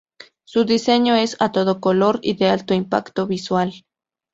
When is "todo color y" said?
1.51-2.33